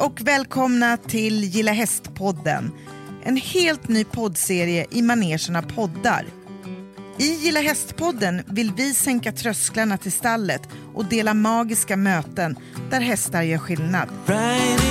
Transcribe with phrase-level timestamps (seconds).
[0.00, 2.72] och välkomna till Gilla Hästpodden.
[3.22, 6.26] En helt ny poddserie i manegen poddar.
[7.18, 12.56] I Gilla Hästpodden vill vi sänka trösklarna till stallet och dela magiska möten
[12.90, 14.08] där hästar gör skillnad.
[14.26, 14.89] Riding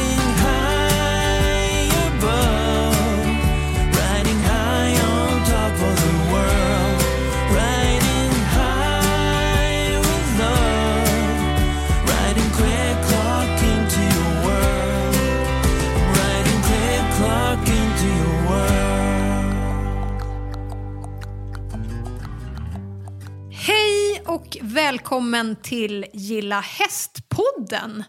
[24.73, 28.03] välkommen till Gilla Hästpodden.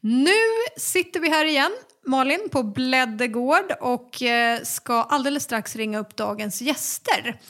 [0.00, 0.30] Nu
[0.76, 1.72] sitter vi här igen,
[2.06, 7.40] Malin, på Bläddegård och eh, ska alldeles strax ringa upp dagens gäster.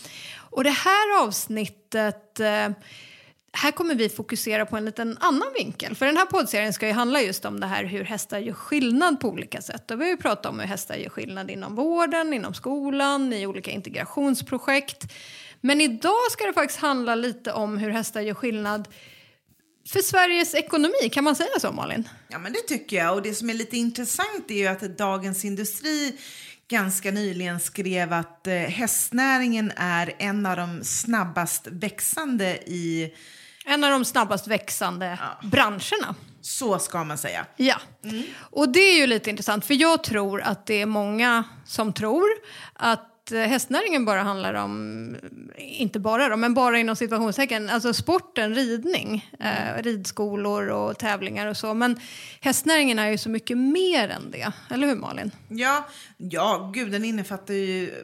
[0.51, 2.69] Och det här avsnittet eh,
[3.53, 5.95] här kommer vi fokusera på en liten annan vinkel.
[5.95, 9.21] För den här poddserien ska ju handla just om det här hur hästar gör skillnad
[9.21, 9.91] på olika sätt.
[9.91, 13.47] Och vi har ju pratat om hur hästar gör skillnad inom vården, inom skolan, i
[13.47, 15.05] olika integrationsprojekt.
[15.67, 18.89] Men idag ska det faktiskt handla lite om hur hästar gör skillnad
[19.89, 21.11] för Sveriges ekonomi.
[21.13, 22.09] Kan man säga så, Malin?
[22.29, 23.15] Ja, men det tycker jag.
[23.15, 26.17] Och det som är lite intressant är ju att Dagens Industri
[26.69, 33.15] ganska nyligen skrev att eh, hästnäringen är en av de snabbast växande i,
[33.65, 36.15] En av de snabbast växande branscherna.
[36.41, 37.47] så ska man säga.
[37.57, 37.81] Ja,
[38.39, 42.29] och det är ju lite intressant för jag tror att det är många som tror
[42.75, 45.17] att Eh, hästnäringen bara handlar om,
[45.57, 51.57] inte bara då, men bara inom situationstecken, alltså sporten ridning, eh, ridskolor och tävlingar och
[51.57, 51.75] så.
[51.75, 52.01] Men
[52.41, 55.31] hästnäringen är ju så mycket mer än det, eller hur Malin?
[55.49, 57.95] Ja, ja, gud, den innefattar ju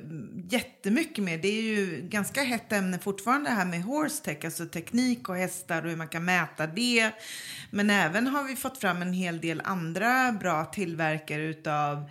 [0.51, 1.39] jättemycket mer.
[1.39, 5.37] Det är ju ganska hett ämne fortfarande det här med horse tech, alltså teknik och
[5.37, 7.11] hästar och hur man kan mäta det.
[7.71, 12.11] Men även har vi fått fram en hel del andra bra tillverkare utav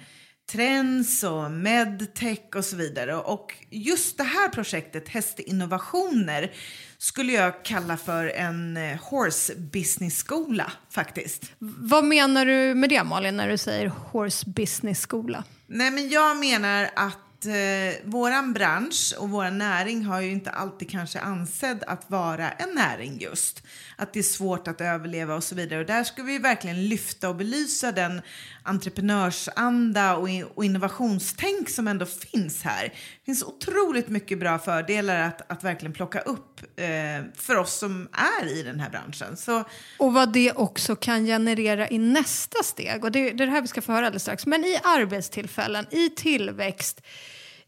[0.52, 3.16] trends och medtech och så vidare.
[3.16, 6.52] Och just det här projektet, Hästinnovationer,
[6.98, 11.52] skulle jag kalla för en eh, horse business-skola faktiskt.
[11.60, 15.44] Vad menar du med det Malin när du säger horse business skola?
[15.68, 20.90] Nej, men jag menar att eh, våran bransch och vår näring har ju inte alltid
[20.90, 23.64] kanske ansedd att vara en näring just.
[23.96, 25.80] Att det är svårt att överleva och så vidare.
[25.80, 28.22] Och där ska vi verkligen lyfta och belysa den
[28.64, 32.84] entreprenörsanda och, in och innovationstänk som ändå finns här.
[32.84, 36.88] Det finns otroligt mycket bra fördelar att, att verkligen plocka upp eh,
[37.36, 38.10] för oss som
[38.40, 39.38] är i den här branschen.
[39.38, 39.64] Så
[39.98, 43.04] Och vad det också kan generera i nästa steg.
[43.04, 44.46] Och det, det är det här vi ska få höra alldeles strax.
[44.46, 47.02] Men i arbetstillfällen, i tillväxt,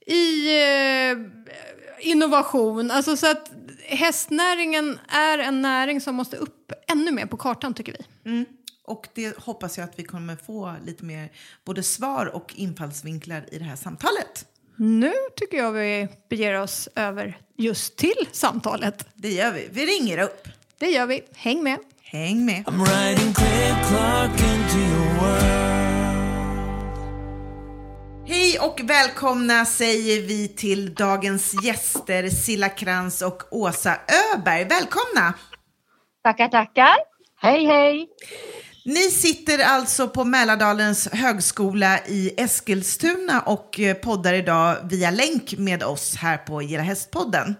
[0.05, 0.47] i
[1.11, 1.17] eh,
[1.99, 2.91] innovation.
[2.91, 3.51] Alltså så att
[3.87, 8.05] hästnäringen är en näring som måste upp ännu mer på kartan tycker vi.
[8.85, 11.31] Och det hoppas jag att vi kommer få lite mer
[11.65, 14.45] både svar och infallsvinklar i det här samtalet.
[14.75, 19.07] Nu tycker jag vi beger oss över just till samtalet.
[19.13, 19.67] Det gör vi.
[19.71, 20.47] Vi ringer upp.
[20.77, 21.21] Det gör vi.
[21.35, 21.79] Häng med.
[22.01, 22.63] Häng med.
[28.33, 33.97] Hej och välkomna säger vi till dagens gäster Silla Krantz och Åsa
[34.33, 34.65] Öberg.
[34.65, 35.33] Välkomna!
[36.23, 36.95] Tackar, tackar.
[37.41, 38.07] Hej, hej.
[38.85, 46.15] Ni sitter alltså på Mälardalens högskola i Eskilstuna och poddar idag via länk med oss
[46.15, 47.55] här på Gilla Hästpodden.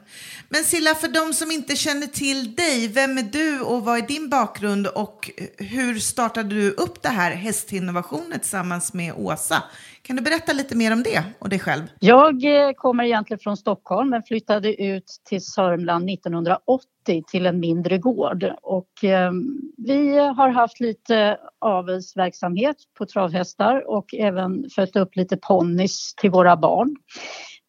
[0.54, 4.08] Men Silla, för de som inte känner till dig, vem är du och vad är
[4.08, 9.64] din bakgrund och hur startade du upp det här hästinnovationen tillsammans med Åsa?
[10.02, 11.84] Kan du berätta lite mer om det och dig själv?
[12.00, 16.88] Jag eh, kommer egentligen från Stockholm men flyttade ut till Sörmland 1980
[17.28, 18.46] till en mindre gård.
[18.62, 19.32] Och, eh,
[19.78, 26.58] vi har haft lite avelsverksamhet på travhästar och även fött upp lite ponnys till våra
[26.58, 26.96] barn.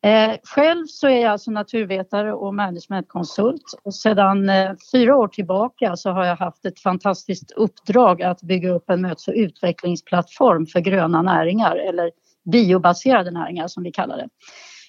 [0.04, 5.96] Eh, själv så är jag alltså naturvetare och managementkonsult och sedan eh, fyra år tillbaka
[5.96, 10.80] så har jag haft ett fantastiskt uppdrag att bygga upp en mötes och utvecklingsplattform för
[10.80, 12.10] gröna näringar eller
[12.52, 14.28] biobaserade näringar som vi kallar det.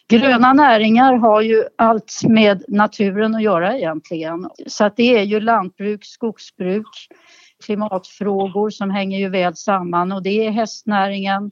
[0.08, 4.50] Gröna näringar har ju allt med naturen att göra egentligen.
[4.68, 6.88] Så att det är ju lantbruk, skogsbruk,
[7.66, 11.52] klimatfrågor som hänger ju väl samman och det är hästnäringen.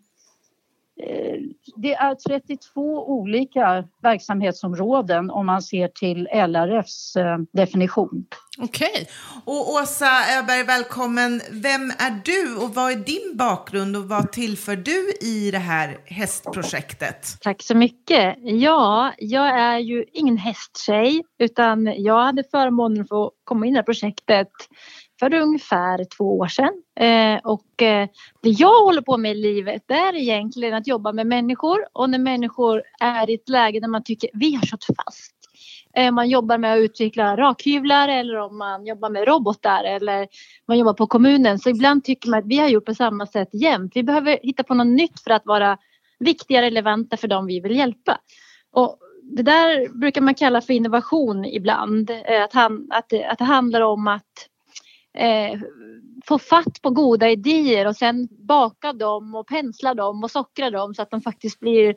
[1.07, 1.39] Eh,
[1.75, 8.25] Det är 32 olika verksamhetsområden om man ser till LRFs eh, definition.
[8.57, 9.07] Okej.
[9.45, 11.41] Och Åsa Öberg, välkommen.
[11.51, 15.97] Vem är du och vad är din bakgrund och vad tillför du i det här
[16.05, 17.37] hästprojektet?
[17.41, 18.35] Tack så mycket.
[18.41, 23.73] Ja, jag är ju ingen hästtjej utan jag hade förmånen att få komma in i
[23.73, 24.51] det här projektet
[25.19, 26.73] för ungefär två år sedan.
[26.99, 28.07] Eh, och eh,
[28.41, 32.09] det jag håller på med i livet det är egentligen att jobba med människor och
[32.09, 35.35] när människor är i ett läge där man tycker vi har kört fast.
[35.95, 40.27] Eh, man jobbar med att utveckla rakhyvlar eller om man jobbar med robotar eller
[40.67, 41.59] man jobbar på kommunen.
[41.59, 43.91] Så ibland tycker man att vi har gjort på samma sätt jämt.
[43.95, 45.77] Vi behöver hitta på något nytt för att vara
[46.19, 48.17] viktiga, relevanta för dem vi vill hjälpa.
[48.71, 52.09] Och det där brukar man kalla för innovation ibland.
[52.09, 54.49] Eh, att, han, att, det, att det handlar om att
[55.13, 55.59] eh,
[56.25, 60.93] få fatt på goda idéer och sen baka dem och pensla dem och sockra dem
[60.95, 61.95] så att de faktiskt blir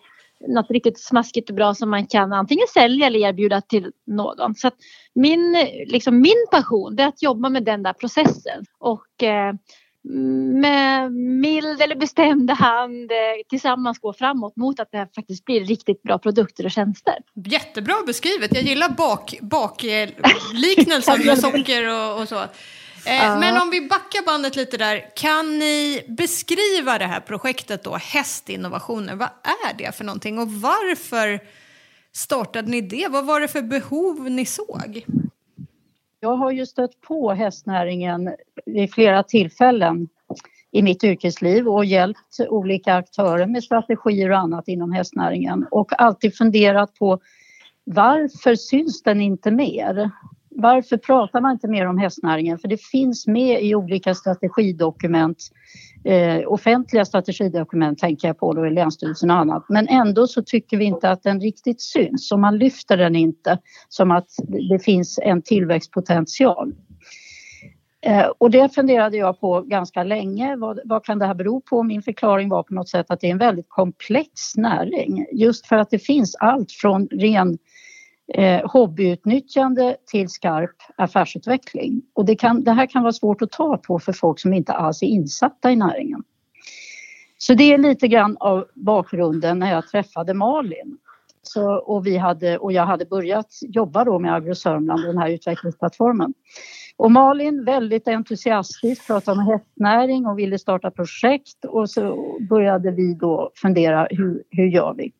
[0.48, 4.54] något riktigt smaskigt och bra som man kan antingen sälja eller erbjuda till någon.
[4.54, 4.70] Så
[5.14, 9.52] min, liksom min passion är att jobba med den där processen och eh,
[10.60, 13.16] med mild eller bestämd hand eh,
[13.48, 17.14] tillsammans gå framåt mot att det faktiskt blir riktigt bra produkter och tjänster.
[17.34, 18.54] Jättebra beskrivet.
[18.54, 22.36] Jag gillar bak, bakliknelsen med socker och, och så.
[23.06, 27.96] Eh, men om vi backar bandet lite där, kan ni beskriva det här projektet då,
[27.96, 29.14] Hästinnovationer?
[29.14, 31.40] Vad är det för någonting och varför
[32.12, 33.08] startade ni det?
[33.10, 35.04] Vad var det för behov ni såg?
[36.20, 38.34] Jag har ju stött på hästnäringen
[38.66, 40.08] vid flera tillfällen
[40.70, 46.36] i mitt yrkesliv och hjälpt olika aktörer med strategier och annat inom hästnäringen och alltid
[46.36, 47.20] funderat på
[47.84, 50.10] varför syns den inte mer?
[50.58, 52.58] Varför pratar man inte mer om hästnäringen?
[52.58, 55.38] För det finns med i olika strategidokument,
[56.04, 59.64] eh, offentliga strategidokument tänker jag på då i Länsstyrelsen och annat.
[59.68, 63.58] Men ändå så tycker vi inte att den riktigt syns och man lyfter den inte
[63.88, 64.28] som att
[64.70, 66.72] det finns en tillväxtpotential.
[68.06, 70.56] Eh, och det funderade jag på ganska länge.
[70.56, 71.82] Vad, vad, kan det här bero på?
[71.82, 75.26] Min förklaring var på något sätt att det är en väldigt komplex näring.
[75.32, 77.58] Just för att det finns allt från ren
[78.34, 82.02] eh, hobbyutnyttjande till skarp affärsutveckling.
[82.14, 84.72] Och det, kan, det här kan vara svårt att ta på för folk som inte
[84.72, 86.22] alls är insatta i näringen.
[87.38, 90.98] Så det är lite grann av bakgrunden när jag träffade Malin.
[91.42, 95.30] Så, och, vi hade, och jag hade börjat jobba då med Agro Sörmland, den här
[95.30, 96.34] utvecklingsplattformen.
[96.96, 103.14] Och Malin väldigt entusiastisk pratade om hästnäring och ville starta projekt och så började vi
[103.14, 105.12] då fundera hur, hur gör vi?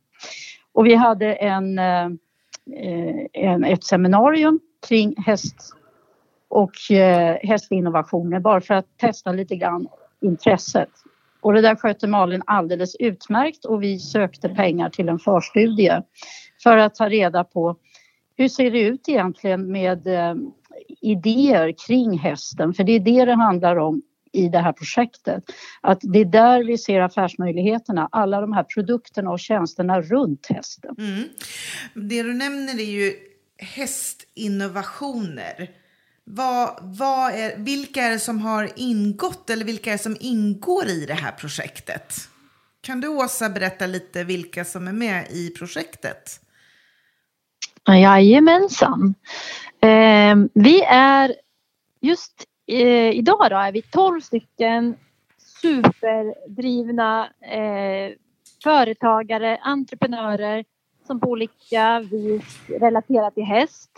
[0.73, 2.09] Och vi hade en eh,
[2.73, 5.57] Eh, en, ett seminarium kring häst
[6.49, 9.89] och eh, hästinnovationer bara för att testa lite grann
[10.21, 10.89] intresset.
[11.41, 16.03] Och det där skötte Malin alldeles utmärkt och vi sökte pengar till en förstudie
[16.63, 17.77] för att ta reda på
[18.37, 20.35] hur ser det ut egentligen med eh,
[21.01, 22.75] idéer kring hästen?
[22.75, 24.03] För det är det det handlar om
[24.33, 25.45] i det här projektet.
[25.81, 30.95] Att det är där vi ser affärsmöjligheterna, alla de här produkterna och tjänsterna runt hästen.
[30.99, 31.25] Mm.
[31.95, 33.15] Det du nämner är ju
[33.59, 35.71] hästinnovationer.
[36.25, 40.87] Vad, vad är, vilka är det som har ingått eller vilka är det som ingår
[40.87, 42.15] i det här projektet?
[42.81, 46.41] Kan du Åsa berätta lite vilka som är med i projektet?
[47.89, 49.15] Jajamensan.
[49.81, 51.35] Eh, vi är
[52.01, 54.97] just eh, idag då är vi 12 stycken
[55.63, 58.13] superdrivna eh,
[58.63, 60.65] företagare, entreprenörer
[61.07, 63.91] som på olika vis relaterar till häst.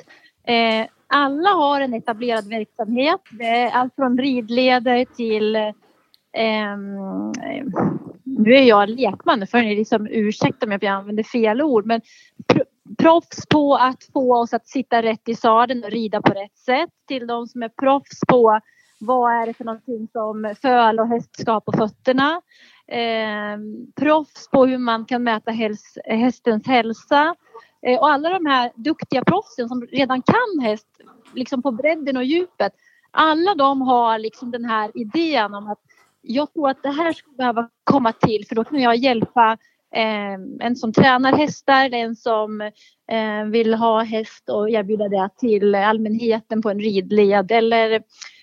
[0.47, 3.21] Eh, alla har en etablerad verksamhet.
[3.31, 6.77] Det är allt från ridleder till eh,
[8.25, 12.01] nu är jag lekman, för ni liksom ursäkta om jag använder fel ord, men
[12.99, 16.91] proffs på att få oss att sitta rätt i sadeln och rida på rätt sätt
[17.09, 18.61] till de som är proffs på
[19.01, 22.43] vad är det för någonting som föl och häst ska på fötterna.
[22.87, 23.59] Eh,
[23.97, 27.35] proffs på hur man kan mäta häls, hästens hälsa.
[27.83, 30.89] Eh, och alla de här duktiga proffsen som redan kan häst,
[31.35, 32.73] liksom på bredden och djupet.
[33.11, 35.81] Alla de har liksom den här idén om att
[36.23, 39.59] jag tror att det här skulle behöva komma till för då kan jag hjälpa
[39.95, 42.61] Ehm, en som tränar hästar en som
[43.11, 48.03] eh, vill ha häst och erbjuda det till allmänheten på en ridled eller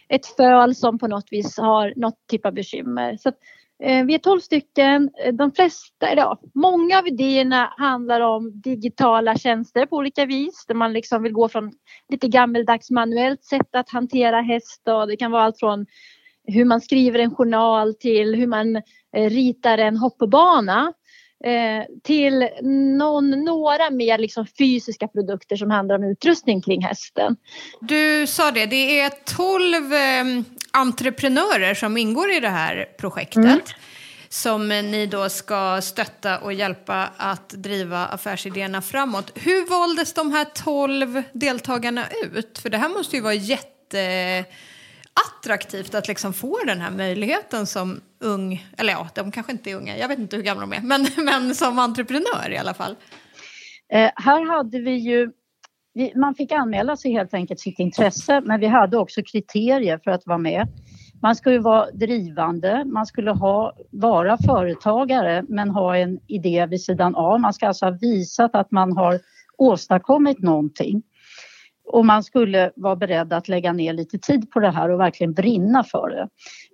[0.09, 3.17] ett föl som på något vis har något typ av bekymmer.
[3.17, 3.35] Så att,
[3.83, 5.09] eh, vi är 12 stycken.
[5.33, 10.93] De flesta, ja, många av idéerna handlar om digitala tjänster på olika vis där man
[10.93, 11.71] liksom vill gå från
[12.09, 15.85] lite gammeldags manuellt sätt att hantera häst och det kan vara allt från
[16.47, 18.75] hur man skriver en journal till hur man
[19.15, 20.93] eh, ritar en hoppbana.
[21.45, 22.49] Eh, till
[22.97, 27.35] någon, några mer liksom fysiska produkter som handlar om utrustning kring hästen.
[27.81, 33.37] Du sa det, det är tolv eh, entreprenörer som ingår i det här projektet.
[33.37, 33.59] Mm.
[34.29, 39.31] som ni då ska stötta och hjälpa att driva affärsidéerna framåt.
[39.35, 42.57] Hur valdes de här tolv deltagarna ut?
[42.57, 44.45] För det här måste ju vara jätte
[45.39, 49.75] attraktivt att liksom få den här möjligheten som ung, eller ja, de kanske inte är
[49.75, 52.95] unga, jag vet inte hur gamla de är, men, men som entreprenör i alla fall?
[53.93, 55.31] Eh, här hade vi ju,
[55.93, 60.11] vi, man fick anmäla sig helt enkelt sitt intresse, men vi hade också kriterier för
[60.11, 60.67] att vara med.
[61.21, 67.15] Man skulle vara drivande, man skulle ha, vara företagare men ha en idé vid sidan
[67.15, 67.39] av.
[67.39, 69.19] Man ska alltså ha visat att man har
[69.57, 71.03] åstadkommit någonting.
[71.87, 75.33] Och man skulle vara beredd att lägga ner lite tid på det här och verkligen
[75.33, 76.29] brinna för det.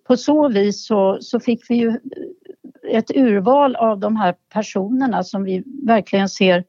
[0.08, 5.24] På så vis så, så fick vi ju eh, ett urval av de här personerna
[5.24, 6.64] som vi verkligen ser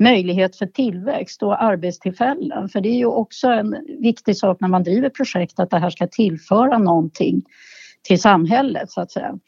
[0.00, 2.68] möjlighet för tillväxt och arbetstillfällen.
[2.68, 5.90] För det är ju också en viktig sak när man driver projekt att det här
[5.90, 7.42] ska tillföra någonting
[8.02, 9.38] till samhället så att säga.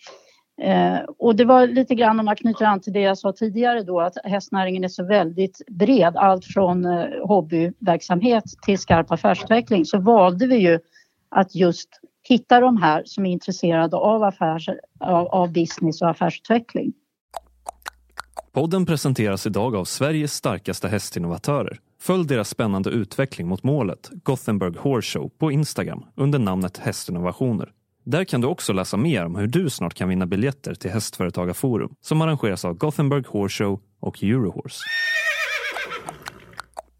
[0.62, 3.82] Eh, och det var lite grann om man knyter an till det jag sa tidigare
[3.82, 9.98] då att hästnäringen är så väldigt bred, allt från eh, hobbyverksamhet till skarp affärsutveckling så
[9.98, 10.78] valde vi ju
[11.28, 11.88] att just
[12.28, 14.68] hitta de här som är intresserade av, affärs,
[15.00, 16.92] av, av business och affärsutveckling.
[18.52, 21.78] Podden presenteras idag av Sveriges starkaste hästinnovatörer.
[22.00, 27.72] Följ deras spännande utveckling mot målet, Gothenburg Horse Show, på Instagram under namnet Hästinnovationer.
[28.06, 31.94] Där kan du också läsa mer om hur du snart kan vinna biljetter till Hästföretagarforum
[32.00, 34.78] som arrangeras av Gothenburg Horse Show och Eurohorse.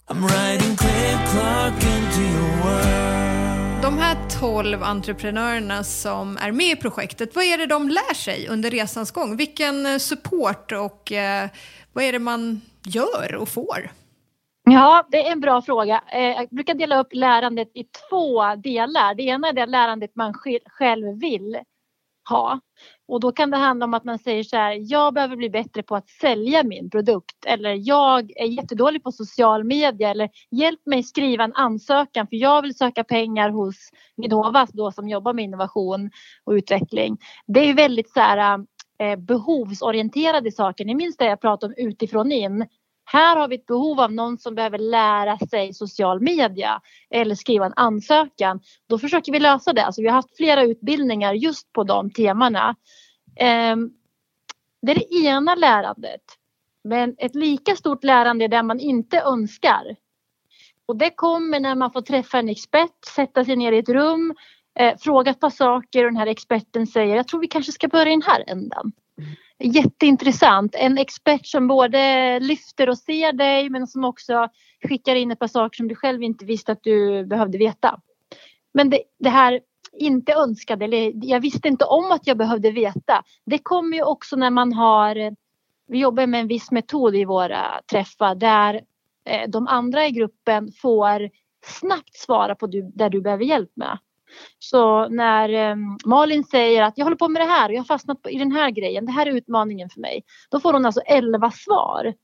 [0.08, 3.82] I'm riding clear clock into your world.
[3.82, 8.48] De här 12 entreprenörerna som är med i projektet, vad är det de lär sig
[8.48, 9.36] under resans gång?
[9.36, 11.48] Vilken support och eh,
[11.92, 13.90] vad är det man gör och får?
[14.64, 16.04] Ja, det är en bra fråga.
[16.12, 19.14] Eh, jag brukar dela upp lärandet i två delar.
[19.14, 20.34] Det ena är det lärandet man
[20.66, 21.58] själv vill
[22.28, 22.60] ha.
[23.08, 25.82] Och då kan det handla om att man säger så här, jag behöver bli bättre
[25.82, 27.44] på att sälja min produkt.
[27.46, 30.10] Eller jag är jättedålig på social media.
[30.10, 35.08] Eller hjälp mig skriva en ansökan för jag vill söka pengar hos Vinnova då som
[35.08, 36.10] jobbar med innovation
[36.44, 37.18] och utveckling.
[37.46, 38.58] Det är väldigt så här,
[38.98, 40.84] eh, behovsorienterade saker.
[40.84, 42.66] Ni minns det jag pratade om utifrån in.
[43.14, 46.80] Här har vi ett behov av någon som behöver lära sig social media
[47.10, 48.60] eller skriva en ansökan.
[48.88, 49.84] Då försöker vi lösa det.
[49.84, 52.76] Alltså vi har haft flera utbildningar just på de temana.
[53.36, 53.90] Ehm,
[54.82, 56.20] det är det ena lärandet.
[56.84, 59.96] Men ett lika stort lärande är det man inte önskar.
[60.86, 64.34] Och det kommer när man får träffa en expert, sätta sig ner i ett rum,
[64.78, 67.88] eh, fråga ett par saker och den här experten säger jag tror vi kanske ska
[67.88, 68.92] börja i den här änden.
[69.58, 70.74] Jätteintressant.
[70.74, 74.48] En expert som både lyfter och ser dig men som också
[74.88, 78.00] skickar in ett par saker som du själv inte visste att du behövde veta.
[78.74, 79.60] Men det, det här
[79.98, 83.22] inte önskade, eller jag visste inte om att jag behövde veta.
[83.46, 85.36] Det kommer ju också när man har,
[85.88, 88.80] vi jobbar med en viss metod i våra träffar där
[89.24, 91.30] eh, de andra i gruppen får
[91.66, 93.98] snabbt svara på du, där du behöver hjälp med.
[94.58, 97.84] Så när eh, Malin säger att jag håller på med det här och jag har
[97.84, 100.22] fastnat på, i den här grejen, det här är utmaningen för mig.
[100.50, 102.14] Då får hon alltså 11 svar.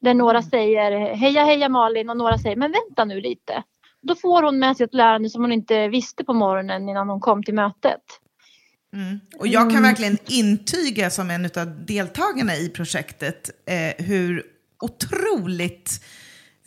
[0.00, 3.62] Där några säger heja heja Malin och några säger men vänta nu lite.
[4.02, 7.20] Då får hon med sig ett lärande som hon inte visste på morgonen innan hon
[7.20, 8.02] kom till mötet.
[8.92, 9.20] Mm.
[9.38, 14.42] Och jag kan verkligen intyga som en av deltagarna i projektet eh, hur
[14.80, 16.00] otroligt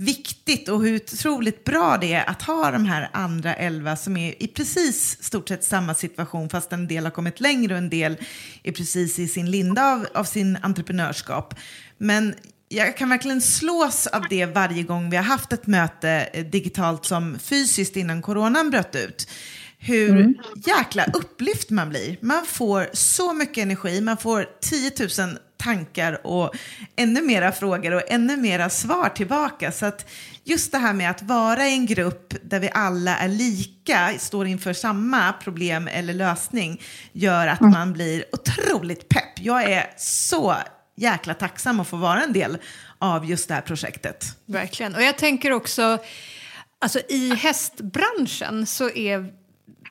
[0.01, 4.44] viktigt och hur otroligt bra det är att ha de här andra elva som är
[4.44, 8.18] i precis stort sett samma situation fast en del har kommit längre och en del
[8.63, 11.56] är precis i sin linda av, av sin entreprenörskap.
[11.98, 12.36] Men
[12.70, 17.06] jag kan verkligen slås av det varje gång vi har haft ett möte eh, digitalt
[17.06, 19.29] som fysiskt innan coronan bröt ut.
[19.77, 20.34] Hur
[20.65, 22.18] jäkla upplyft man blir.
[22.22, 24.91] Man får så mycket energi, man får 10
[25.27, 26.56] 000 tankar och
[26.96, 29.72] ännu mera frågor och ännu mera svar tillbaka.
[29.72, 30.10] Så att
[30.44, 34.48] just det här med att vara i en grupp där vi alla är lika, står
[34.48, 39.39] inför samma problem eller lösning, gör att man blir otroligt pepp.
[39.39, 40.56] Jag är så
[40.98, 42.58] jäkla tacksam att få vara en del
[43.00, 44.25] av just det här projektet.
[44.46, 44.96] Verkligen.
[44.96, 45.98] Och jag tänker också,
[46.82, 49.38] alltså i hästbranschen så är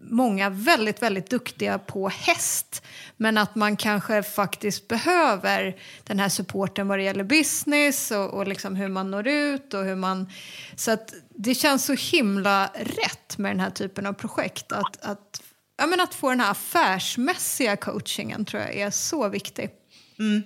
[0.01, 2.85] många väldigt, väldigt duktiga på häst.
[3.17, 8.49] Men att man kanske faktiskt behöver den här supporten vad det gäller business och, och
[8.49, 10.31] liksom hur man når ut och hur man...
[10.77, 14.73] Så att det känns så himla rätt med den här typen av projekt.
[14.73, 15.43] Att, att,
[15.79, 19.71] ja, men att få den här affärsmässiga coachingen tror jag är så viktig.
[20.19, 20.43] Mm.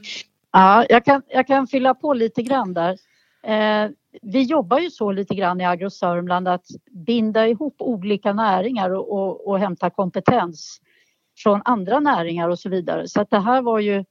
[0.53, 2.99] Ja, jag kan, jag kan fylla på lite grann där.
[3.47, 3.91] Eh,
[4.23, 6.67] vi jobbar ju så lite grann i Agro Sörmland att
[7.07, 10.81] binda ihop olika näringar och, och, och hämta kompetens
[11.39, 13.09] från andra näringar och så vidare.
[13.09, 14.05] Så att det här var ju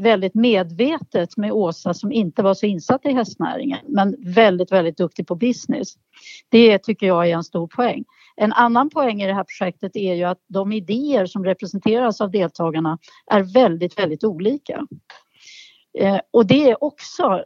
[0.00, 5.26] väldigt medvetet med Åsa som inte var så insatt i hästnäringen men väldigt, väldigt duktig
[5.26, 5.88] på business.
[6.48, 8.04] Det tycker jag är en stor poäng.
[8.36, 12.30] En annan poäng i det här projektet är ju att de idéer som representeras av
[12.30, 12.98] deltagarna
[13.30, 14.86] är väldigt, väldigt olika.
[15.98, 17.44] Eh, och det är också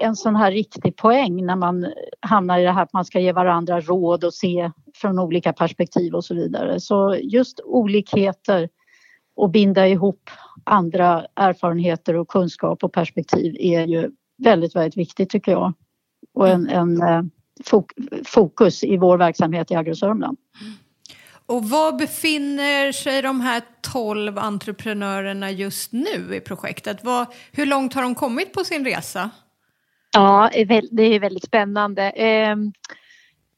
[0.00, 3.32] en sån här riktig poäng när man hamnar i det här att man ska ge
[3.32, 6.80] varandra råd och se från olika perspektiv och så vidare.
[6.80, 8.68] Så just olikheter
[9.36, 10.30] och binda ihop
[10.64, 15.72] andra erfarenheter och kunskap och perspektiv är ju väldigt, väldigt viktigt tycker jag.
[16.34, 17.22] Och en, en eh,
[18.24, 20.38] fokus i vår verksamhet i Agro-Sörmland.
[21.48, 27.04] Och var befinner sig de här 12 entreprenörerna just nu i projektet?
[27.04, 29.30] Vad, hur långt har de kommit på sin resa?
[30.12, 30.50] Ja,
[30.90, 32.10] det är väldigt spännande.
[32.10, 32.56] Eh,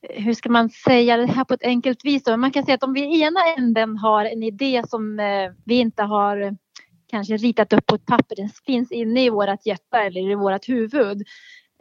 [0.08, 2.22] hur ska man säga det här på ett enkelt vis?
[2.22, 2.36] Då?
[2.36, 5.74] Man kan säga att om vi i ena änden har en idé som eh, vi
[5.74, 6.52] inte har eh,
[7.10, 10.68] kanske ritat upp på ett papper, den finns inne i vårt hjärta eller i vårt
[10.68, 11.22] huvud.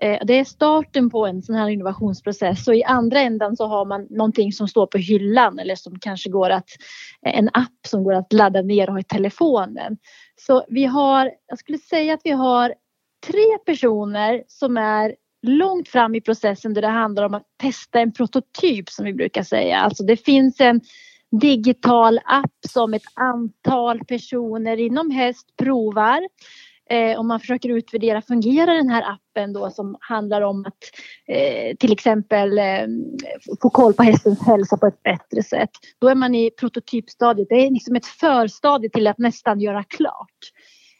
[0.01, 3.85] Eh, det är starten på en sån här innovationsprocess och i andra änden så har
[3.85, 6.69] man någonting som står på hyllan eller som kanske går att
[7.25, 9.97] eh, en app som går att ladda ner och ha i telefonen.
[10.35, 12.73] Så vi har, jag skulle säga att vi har
[13.27, 18.13] tre personer som är långt fram i processen där det handlar om att testa en
[18.13, 19.77] prototyp som vi brukar säga.
[19.77, 20.81] Alltså det finns en
[21.41, 26.27] digital app som ett antal personer inom häst provar
[26.89, 30.77] eh, om man försöker utvärdera, fungerar den här appen då som handlar om att
[31.27, 32.87] eh, till exempel eh,
[33.61, 35.69] få koll på hästens hälsa på ett bättre sätt.
[36.01, 40.39] Då är man i prototypstadiet, det är liksom ett förstadie till att nästan göra klart.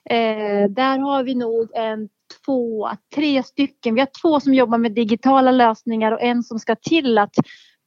[0.09, 2.09] Eh, där har vi nog en
[2.45, 3.95] två, tre stycken.
[3.95, 7.35] Vi har två som jobbar med digitala lösningar och en som ska till att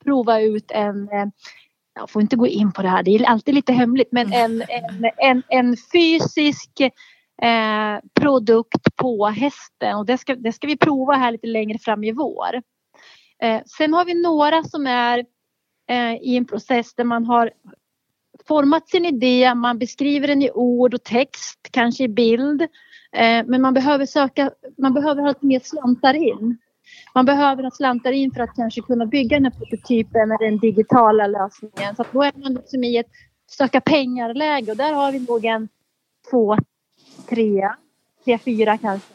[0.04, 1.26] prova ut en eh,
[1.94, 4.62] jag får inte gå in på det här, det är alltid lite hemligt, men en,
[4.62, 6.70] en, en, en fysisk
[7.42, 12.04] eh, produkt på hästen och det ska, det ska vi prova här lite längre fram
[12.04, 12.62] i vår.
[13.42, 15.24] Eh, sen har vi några som är
[15.88, 17.50] eh, i en process där man har
[18.48, 22.62] format sin idé, man beskriver den i ord och text, kanske i bild.
[23.12, 26.58] Eh, men man behöver söka, man behöver ha lite mer slantar in.
[27.14, 30.58] Man behöver ha slantar in för att kanske kunna bygga den här prototypen eller den
[30.58, 31.96] digitala lösningen.
[31.96, 33.10] Så att då är man liksom i ett
[33.50, 35.68] söka pengar-läge och där har vi nog en
[36.30, 36.56] två,
[37.28, 37.70] tre,
[38.24, 39.14] tre, fyra kanske.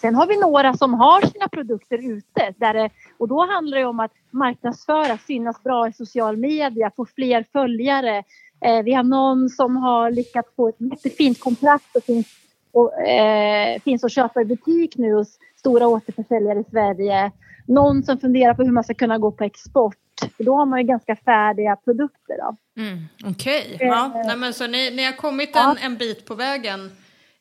[0.00, 3.84] Sen har vi några som har sina produkter ute där det, och då handlar det
[3.84, 8.24] om att marknadsföra, synas bra i social media, få fler följare.
[8.64, 12.26] Eh, vi har någon som har lyckats få ett jättefint kontrakt och finns,
[12.72, 17.32] och, eh, finns att köpa i butik nu hos stora återförsäljare i Sverige.
[17.66, 19.96] Någon som funderar på hur man ska kunna gå på export.
[20.36, 22.36] För då har man ju ganska färdiga produkter.
[22.76, 23.86] Mm, Okej, okay.
[23.86, 24.22] ja.
[24.30, 26.90] Eh, Nej, så ni, ni har kommit en, en bit på vägen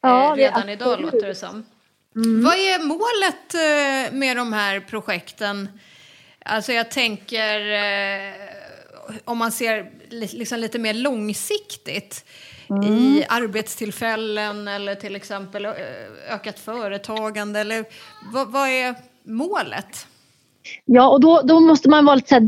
[0.01, 1.65] ja, eh, redan idag låter det som.
[2.15, 2.43] Mm.
[2.43, 5.69] Vad är målet eh, med de här projekten?
[6.45, 8.33] Alltså jag tänker eh,
[9.25, 12.25] om man ser liksom lite mer långsiktigt
[12.69, 12.83] mm.
[12.83, 15.65] i arbetstillfällen eller till exempel
[16.29, 17.85] ökat företagande eller
[18.33, 20.07] vad, vad är målet?
[20.85, 22.43] Ja, och då, då måste man vara lite så här,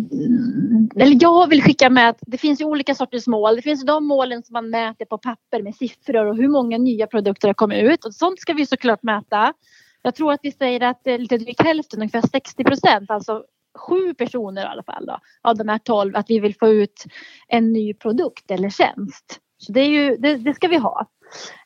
[0.96, 3.56] eller jag vill skicka med att det finns ju olika sorters mål.
[3.56, 7.08] Det finns de målen som man mäter på papper med siffror och hur många nya
[7.08, 9.54] produkter har kommit ut och sånt ska vi såklart mäta.
[10.02, 13.44] Jag tror att vi säger att lite drygt hälften, ungefär 60 procent, alltså
[13.78, 17.06] sju personer i alla fall då, av de här tolv, att vi vill få ut
[17.48, 19.40] en ny produkt eller tjänst.
[19.58, 21.08] Så det, är ju, det, det ska vi ha.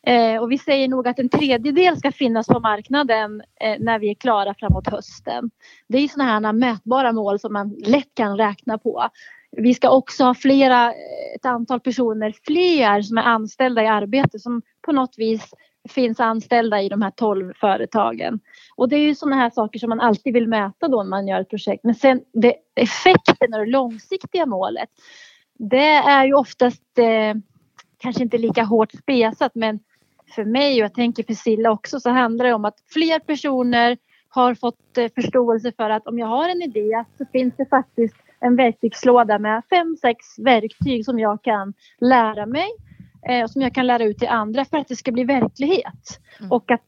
[0.08, 4.10] Eh, och vi säger nog att en tredjedel ska finnas på marknaden eh, när vi
[4.10, 5.52] är klara framåt hösten.
[5.88, 9.10] Det är sådana här mätbara mål som man lätt kan räkna på.
[9.52, 14.40] Vi ska också ha flera, eh, ett antal personer fler som är anställda i arbete
[14.40, 15.54] som på något vis
[15.90, 18.40] finns anställda i de här 12 företagen.
[18.76, 21.28] Och det är ju sådana här saker som man alltid vill mäta då när man
[21.28, 21.84] gör ett projekt.
[21.84, 24.90] Men sen det, effekten och det långsiktiga målet
[25.60, 27.36] det är ju oftast eh,
[27.98, 29.80] kanske inte lika hårt spesat men
[30.36, 33.98] för mig och jag tänker för Silla också så handlar det om att fler personer
[34.30, 38.16] har fått eh, förståelse för att om jag har en idé så finns det faktiskt
[38.40, 42.70] en verktygslåda med fem, sex verktyg som jag kan lära mig
[43.30, 46.20] eh, som jag kan lära ut till andra för att det ska bli verklighet.
[46.40, 46.52] Mm.
[46.52, 46.84] Och att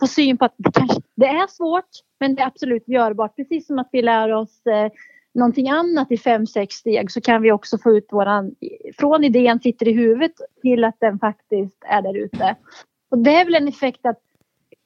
[0.00, 3.36] få syn på att det, kanske, det är svårt men det är absolut görbart.
[3.36, 4.92] Precis som att vi lär oss eh,
[5.34, 8.54] någonting annat i fem, sex steg så kan vi också få ut våran,
[8.98, 12.56] från idén sitter i huvudet till att den faktiskt är där ute.
[13.10, 14.20] Och det är väl en effekt att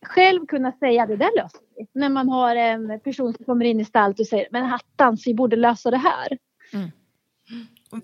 [0.06, 1.86] själv kunna säga det där löser vi.
[2.00, 5.34] När man har en person som kommer in i stallet och säger men hattans vi
[5.34, 6.38] borde lösa det här.
[6.72, 6.90] Mm.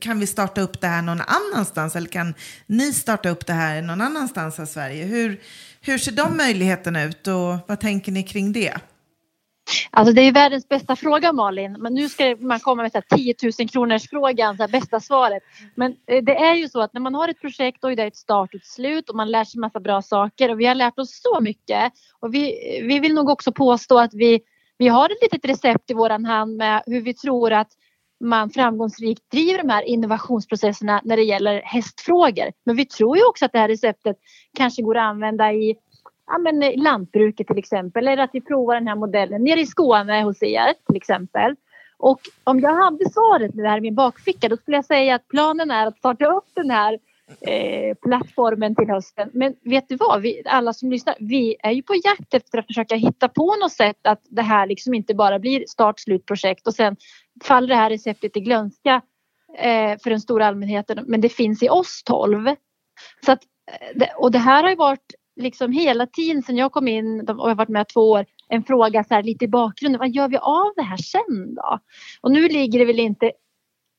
[0.00, 2.34] Kan vi starta upp det här någon annanstans eller kan
[2.66, 5.04] ni starta upp det här någon annanstans i Sverige?
[5.04, 5.40] Hur,
[5.80, 8.74] hur ser de möjligheterna ut och vad tänker ni kring det?
[9.90, 13.16] Alltså det är världens bästa fråga Malin, men nu ska man komma med så här
[13.16, 15.42] 10 000 kronors frågan, så här bästa svaret.
[15.74, 18.06] Men eh, det är ju så att när man har ett projekt och det är
[18.06, 20.74] ett start och ett slut och man lär sig massa bra saker och vi har
[20.74, 22.54] lärt oss så mycket och vi,
[22.88, 24.40] vi vill nog också påstå att vi,
[24.78, 27.68] vi har ett litet recept i våran hand med hur vi tror att
[28.24, 32.52] man framgångsrikt driver de här innovationsprocesserna när det gäller hästfrågor.
[32.64, 34.16] Men vi tror ju också att det här receptet
[34.58, 35.76] kanske går att använda i
[36.32, 38.08] ja, men, eh, lantbruket till exempel.
[38.08, 41.56] Eller att vi provar den här modellen nere i Skåne hos er till exempel.
[41.98, 45.14] Och om jag hade svaret med det här i min bakficka då skulle jag säga
[45.14, 46.98] att planen är att starta upp den här
[47.40, 49.30] eh, plattformen till hösten.
[49.32, 52.66] Men vet du vad, vi, alla som lyssnar, vi är ju på jakt efter att
[52.66, 56.74] försöka hitta på något sätt att det här liksom inte bara blir start slutprojekt och
[56.74, 56.96] sen
[57.44, 59.02] faller det här receptet i glömska
[59.58, 61.04] eh, för den stora allmänheten.
[61.06, 62.48] Men det finns i oss tolv.
[63.26, 63.42] Så att,
[64.00, 67.28] eh, och det här har ju varit liksom hela tiden sen jag kom in och
[67.28, 69.98] jag har varit med två år en fråga så här lite i bakgrunden.
[69.98, 71.78] Vad gör vi av det här sen då?
[72.20, 73.32] Och nu ligger det väl inte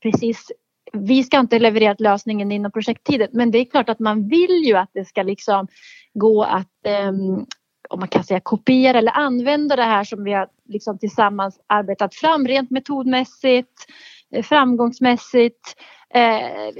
[0.03, 0.51] precis
[0.93, 4.75] vi ska inte leverera lösningen inom projekttiden men det är klart att man vill ju
[4.75, 5.67] att det ska liksom
[6.13, 7.45] gå att um,
[7.89, 12.15] om man kan säga kopiera eller använda det här som vi har liksom tillsammans arbetat
[12.15, 13.85] fram rent metodmässigt,
[14.31, 15.75] eh, framgångsmässigt.
[16.13, 16.73] Eh,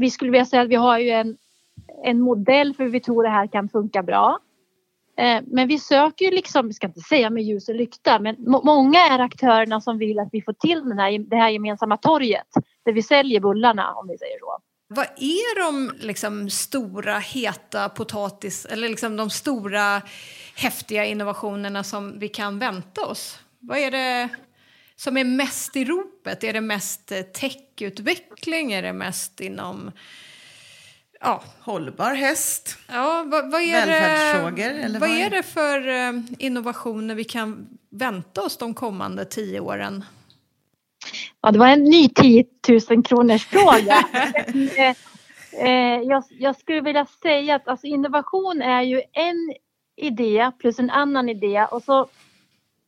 [0.00, 1.36] vi skulle vilja säga att vi har ju en
[2.04, 4.38] en modell för hur vi tror det här kan funka bra.
[5.18, 8.36] Eh, men vi söker ju liksom, vi ska inte säga med ljus och lykta, men
[8.64, 12.46] många är aktörerna som vill att vi får till den här, det här gemensamma torget
[12.84, 14.58] där vi säljer bullarna om vi säger så.
[14.94, 20.02] Vad är de liksom, stora heta potatis eller liksom de stora
[20.56, 23.38] häftiga innovationerna som vi kan vänta oss?
[23.58, 24.28] Vad är det
[24.96, 26.44] som är mest i ropet?
[26.44, 28.72] Är det mest techutveckling?
[28.72, 29.90] Är det mest inom
[31.22, 31.42] ja.
[31.60, 34.56] hållbar häst, ja, vad, vad är välfärdsfrågor.
[34.56, 39.24] Det, eller vad, vad är det för uh, innovationer vi kan vänta oss de kommande
[39.24, 40.04] tio åren?
[41.40, 42.44] Ja, det var en ny 10
[42.90, 43.96] 000 kronors fråga.
[45.58, 49.54] Eh, eh, jag, jag, skulle vilja säga att alltså, innovation är ju en
[49.96, 52.08] idé plus en annan idé och så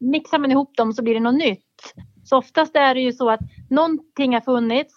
[0.00, 1.94] mixar man ihop dem så blir det något nytt.
[2.24, 4.94] Så oftast är det ju så att någonting har funnits,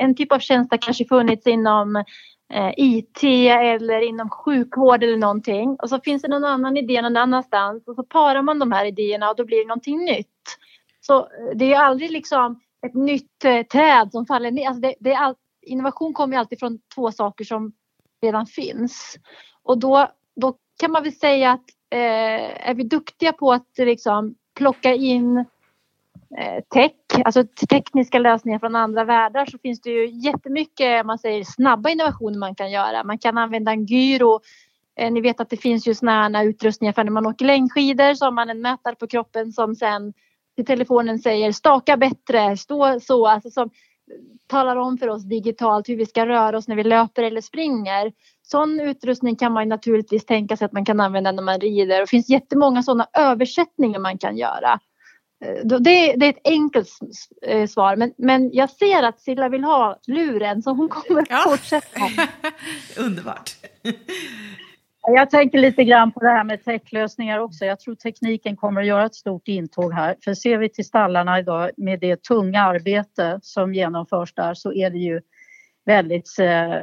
[0.00, 2.04] en typ av tjänst har kanske funnits inom
[2.52, 5.76] eh, IT eller inom sjukvård eller någonting.
[5.82, 8.84] Och så finns det någon annan idé någon annanstans och så parar man de här
[8.84, 10.58] idéerna och då blir det någonting nytt.
[11.00, 14.68] Så eh, det är aldrig liksom ett nytt eh, träd som faller ner.
[14.68, 17.72] Alltså det, det är all, innovation kommer ju alltid från två saker som
[18.22, 19.16] redan finns.
[19.62, 24.34] Och då, då kan man väl säga att eh, är vi duktiga på att liksom
[24.54, 25.57] plocka in Eh,
[26.36, 26.92] Eh, tech,
[27.24, 32.38] alltså tekniska lösningar från andra världar så finns det ju jättemycket man säger, snabba innovationer
[32.38, 33.04] man kan göra.
[33.04, 34.40] Man kan använda en gyro.
[34.96, 38.24] Eh, ni vet att det finns ju sådana utrustningar för när man åker längdskidor så
[38.24, 40.12] har man en mätare på kroppen som sen
[40.56, 43.70] till telefonen säger staka bättre, stå så, alltså som
[44.46, 48.12] talar om för oss digitalt hur vi ska röra oss när vi löper eller springer.
[48.42, 52.00] Sån utrustning kan man naturligtvis tänka sig att man kan använda när man rider.
[52.00, 54.80] Det finns jättemånga sådana översättningar man kan göra.
[55.44, 55.78] Eh, det,
[56.16, 56.88] det, är ett enkelt
[57.46, 61.44] eh, svar, men, men jag ser att Silla vill ha luren så hon kommer ja.
[61.48, 62.00] fortsätta.
[62.98, 63.50] Underbart.
[65.02, 67.64] Jag tänker lite grann på det här med techlösningar också.
[67.64, 70.16] Jag tror tekniken kommer att göra ett stort intåg här.
[70.24, 74.90] För ser vi till stallarna idag med det tunga arbete som genomförs där så är
[74.90, 75.20] det ju
[75.86, 76.74] väldigt eh,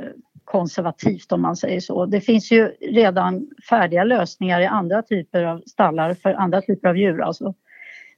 [0.44, 2.06] konservativt om man säger så.
[2.06, 6.98] Det finns ju redan färdiga lösningar i andra typer av stallar för andra typer av
[6.98, 7.22] djur.
[7.22, 7.54] Alltså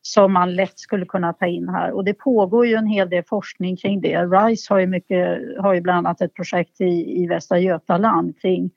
[0.02, 1.92] som man lätt skulle kunna ta in här.
[1.92, 4.24] Och det pågår ju en hel del forskning kring det.
[4.24, 8.72] RISE har ju, mycket, har ju bland annat ett projekt i, i Västra Götaland kring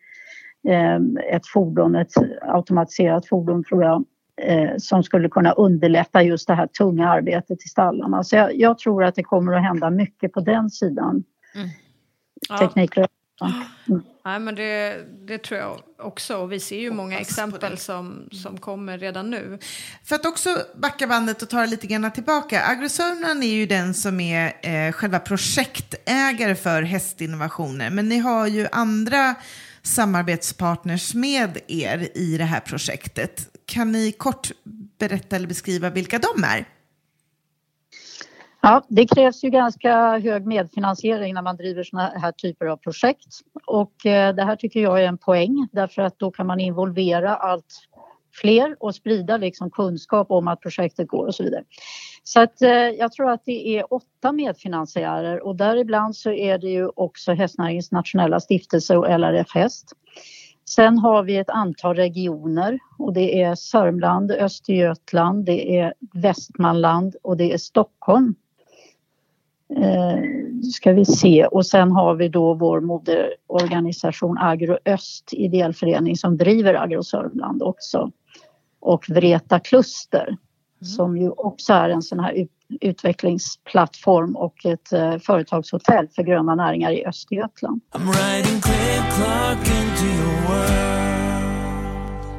[0.69, 0.99] eh,
[1.35, 4.05] ett fordon, ett automatiserat fordon tror jag,
[4.43, 8.25] eh, som skulle kunna underlätta just det här tunga arbetet i stallarna.
[8.25, 11.25] Så jag, jag tror att det kommer att hända mycket på den sidan.
[11.55, 11.69] Mm.
[12.49, 12.59] Ja.
[12.59, 13.20] Tekniklösningar.
[13.41, 14.03] Mm.
[14.25, 16.37] Nej, men det, det tror jag också.
[16.37, 19.59] Och vi ser ju många exempel som, som kommer redan nu.
[20.05, 22.67] För att också backa bandet och ta det lite grann tillbaka.
[22.67, 27.91] Agrosörnan är ju den som är eh, själva projektägare för hästinnovationer.
[27.91, 29.35] Men ni har ju andra
[29.83, 33.57] samarbetspartners med er i det här projektet.
[33.67, 34.51] Kan ni kort
[34.99, 36.65] berätta eller beskriva vilka de är?
[38.63, 43.27] Ja, det krävs ju ganska hög medfinansiering när man driver såna här typer av projekt
[43.67, 47.37] och eh, det här tycker jag är en poäng därför att då kan man involvera
[47.37, 47.89] allt
[48.41, 51.65] fler och sprida liksom kunskap om att projektet går och så vidare.
[52.23, 56.69] Så att, eh, jag tror att det är åtta medfinansiärer och däribland så är det
[56.69, 59.93] ju också Hästnäringens nationella stiftelse och LRF Häst.
[60.69, 67.37] Sen har vi ett antal regioner och det är Sörmland, Östergötland, det är Västmanland och
[67.37, 68.35] det är Stockholm.
[69.77, 70.19] Eh,
[70.73, 76.37] ska vi se och sen har vi då vår moderorganisation Agro Öst ideell förening som
[76.37, 78.11] driver Agro Sörmland också
[78.81, 80.39] och Vreta Kluster mm.
[80.97, 86.55] som ju också är en sån här ut utvecklingsplattform och ett eh, företagshotell för gröna
[86.55, 87.81] näringar i Östergötland.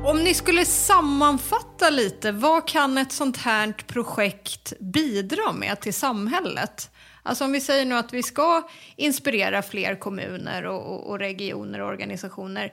[0.04, 6.92] Om ni skulle sammanfatta lite, vad kan ett sånt här projekt bidra med till samhället?
[7.24, 11.88] Alltså om vi säger nu att vi ska inspirera fler kommuner och, och regioner och
[11.88, 12.72] organisationer.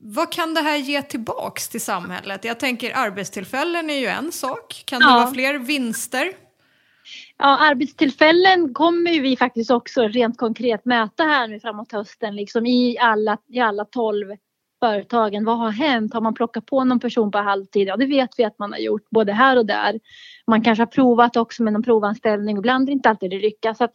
[0.00, 2.44] Vad kan det här ge tillbaks till samhället?
[2.44, 4.82] Jag tänker arbetstillfällen är ju en sak.
[4.86, 6.32] Kan det vara fler vinster?
[7.38, 12.98] Ja, arbetstillfällen kommer vi faktiskt också rent konkret mäta här nu framåt hösten, liksom i
[12.98, 14.28] alla, i alla 12
[14.86, 15.44] företagen.
[15.44, 16.14] Vad har hänt?
[16.14, 17.88] Har man plockat på någon person på halvtid?
[17.88, 20.00] Ja, det vet vi att man har gjort både här och där.
[20.46, 22.58] Man kanske har provat också med någon provanställning.
[22.58, 23.78] Ibland är det inte alltid det lyckas.
[23.78, 23.92] Så att,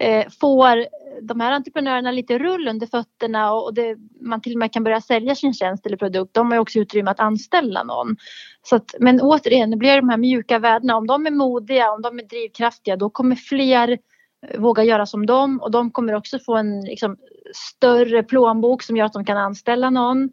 [0.00, 0.86] eh, får
[1.22, 5.00] de här entreprenörerna lite rull under fötterna och det, man till och med kan börja
[5.00, 6.34] sälja sin tjänst eller produkt.
[6.34, 8.16] De har också utrymme att anställa någon.
[8.62, 10.96] Så att, men återigen, det blir de här mjuka värdena.
[10.96, 13.98] Om de är modiga, om de är drivkraftiga, då kommer fler
[14.46, 17.16] eh, våga göra som dem och de kommer också få en liksom,
[17.54, 20.30] större plånbok som gör att de kan anställa någon.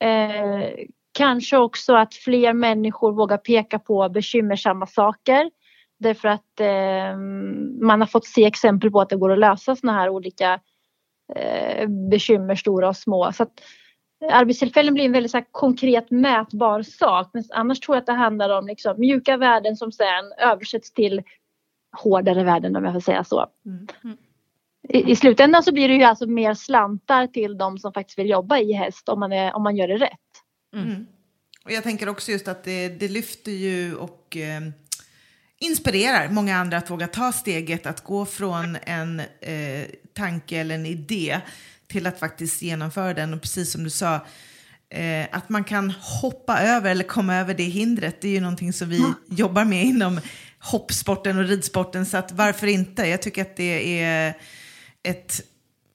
[0.00, 0.70] Eh,
[1.12, 5.50] kanske också att fler människor vågar peka på bekymmersamma saker.
[5.98, 7.18] Därför att eh,
[7.80, 10.60] man har fått se exempel på att det går att lösa sådana här olika
[11.34, 13.32] eh, bekymmer, stora och små.
[13.32, 13.60] Så att,
[14.24, 17.30] eh, arbetstillfällen blir en väldigt så här, konkret mätbar sak.
[17.32, 21.22] Men annars tror jag att det handlar om liksom, mjuka värden som sen översätts till
[22.02, 23.46] hårdare värden om jag får säga så.
[23.66, 23.86] Mm.
[24.04, 24.16] mm.
[24.88, 25.06] Mm.
[25.06, 28.30] I, I, slutändan så blir det ju alltså mer slantar till de som faktiskt vill
[28.30, 30.10] jobba i häst om man, är, om man gör det rätt.
[30.74, 31.06] Mm.
[31.64, 34.60] Och jag tänker också just att det, det lyfter ju och eh,
[35.58, 40.86] inspirerar många andra att våga ta steget att gå från en eh, tanke eller en
[40.86, 41.40] idé
[41.88, 43.34] till att faktiskt genomföra den.
[43.34, 44.14] Och precis som du sa,
[44.90, 45.90] eh, att man kan
[46.22, 49.14] hoppa över eller komma över det hindret, det är ju någonting som vi mm.
[49.28, 50.20] jobbar med inom
[50.58, 52.06] hoppsporten och ridsporten.
[52.06, 53.06] Så att varför inte?
[53.06, 54.34] Jag tycker att det är
[55.06, 55.40] ett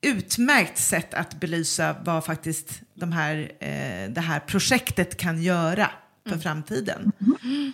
[0.01, 5.89] utmärkt sätt att belysa vad faktiskt de här, eh, det här projektet kan göra
[6.23, 6.39] för mm.
[6.39, 7.11] framtiden.
[7.19, 7.71] Mm.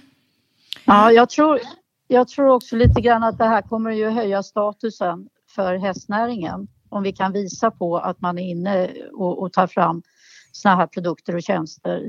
[0.86, 1.60] Ja, jag tror,
[2.08, 7.04] jag tror också lite grann att det här kommer ju höja statusen för hästnäringen om
[7.04, 10.02] vi kan visa på att man är inne och, och tar fram
[10.52, 12.04] såna här produkter och tjänster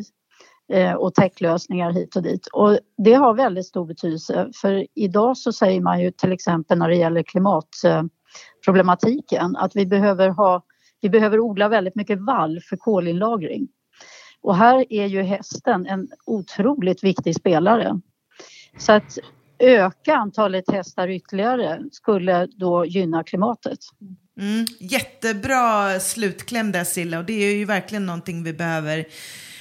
[0.73, 2.47] eh, och techlösningar hit och dit.
[2.47, 6.89] Och det har väldigt stor betydelse för idag så säger man ju till exempel när
[6.89, 7.23] det gäller
[8.65, 10.65] problematiken, att vi behöver ha
[11.01, 13.69] vi behöver odla väldigt mycket vall för kolinlagring.
[14.41, 18.01] Och här är ju hästen en otroligt viktig spelare.
[18.79, 19.19] Så att
[19.59, 23.79] öka antalet hästar ytterligare skulle då gynna klimatet.
[24.41, 29.05] Mm, jättebra slutkläm där Silla och det är ju verkligen någonting vi behöver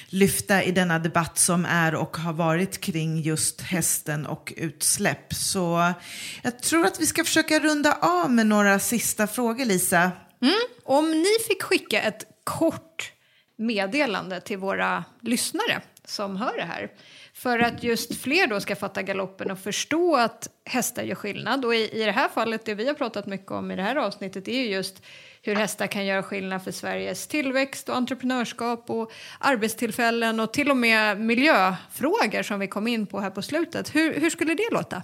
[0.10, 5.34] lyfta i denna debatt som är och har varit kring just hästen och utsläpp.
[5.34, 5.94] Så
[6.42, 10.12] jag tror att vi ska försöka runda av med några sista frågor, Lisa.
[10.42, 10.56] Mm.
[10.84, 13.12] Om ni fick skicka ett kort
[13.58, 16.90] meddelande till våra lyssnare som hör det här
[17.38, 21.66] för att just fler då ska fatta galoppen och förstå att hästar gör skillnad.
[21.66, 23.96] Och i, i det här fallet, det vi har pratat mycket om i det här
[23.96, 25.04] avsnittet, är ju just
[25.42, 30.78] hur hästar kan göra skillnad för Sveriges tillväxt och entreprenörskap och arbetstillfällen och till och
[30.78, 33.96] med miljöfrågor som vi kom in på här på slutet.
[33.96, 35.04] Hur, hur skulle det låta?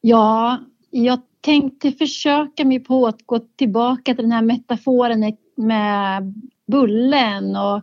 [0.00, 6.34] Ja, jag tänkte försöka mig på att gå tillbaka till den här metaforen med
[6.66, 7.82] bullen och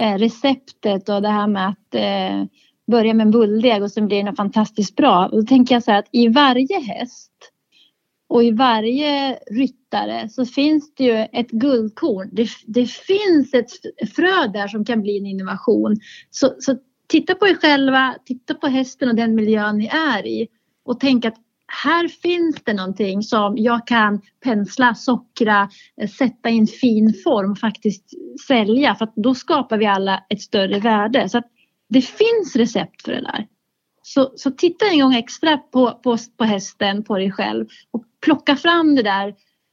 [0.00, 2.44] Eh, receptet och det här med att eh,
[2.90, 5.26] börja med en bulldeg och sen blir det fantastiskt bra.
[5.26, 7.32] Och då tänker jag så här att i varje häst
[8.28, 12.28] och i varje ryttare så finns det ju ett guldkorn.
[12.32, 13.70] Det, det finns ett
[14.16, 15.96] frö där som kan bli en innovation.
[16.30, 16.76] Så, så
[17.08, 20.48] titta på er själva, titta på hästen och den miljön ni är i
[20.84, 21.36] och tänk att
[21.84, 27.50] här finns det någonting som jag kan pensla, sockra, eh, sätta i en fin form
[27.50, 28.04] och faktiskt
[28.46, 28.94] sälja.
[28.94, 31.28] För att då skapar vi alla ett större värde.
[31.28, 31.46] Så att
[31.88, 33.46] det finns recept för det där.
[34.02, 38.56] Så, så titta en gång extra på, på, på hästen, på dig själv och plocka
[38.56, 39.28] fram det där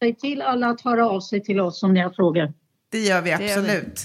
[0.02, 2.52] Säg till alla att höra av sig till oss om ni har frågor.
[2.90, 3.52] Det gör vi gör vi.
[3.52, 4.04] absolut.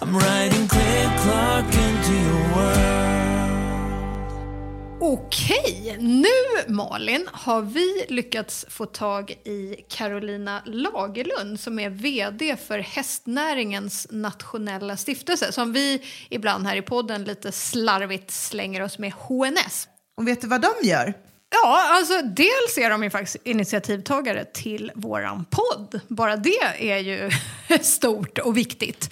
[5.00, 12.80] Okej, nu Malin har vi lyckats få tag i Carolina Lagerlund som är VD för
[12.80, 19.88] hästnäringens nationella stiftelse som vi ibland här i podden lite slarvigt slänger oss med HNS.
[20.18, 21.14] Och vet du vad de gör?
[21.50, 26.02] Ja, alltså dels är de ju faktiskt initiativtagare till våran podd.
[26.08, 27.30] Bara det är ju
[27.82, 29.12] stort och viktigt.